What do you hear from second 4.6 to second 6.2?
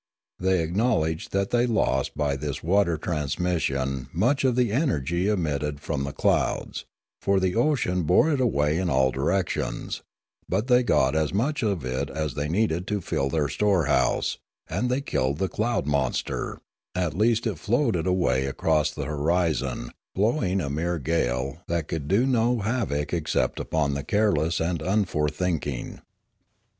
energy emitted from the